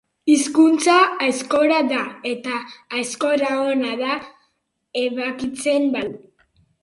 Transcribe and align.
Hizkuntza 0.33 0.93
aizkora 1.25 1.81
da, 1.91 1.99
eta 2.29 2.55
aizkora 3.01 3.51
ona 3.65 3.93
da 4.01 4.15
ebakitzen 5.05 5.89
badu. 5.97 6.19